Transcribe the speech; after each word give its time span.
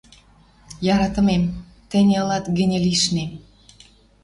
Яратымем, 0.93 1.43
тӹньӹ 1.89 2.15
ылат 2.23 2.45
гӹньӹ 2.57 2.79
лишнем 2.85 3.31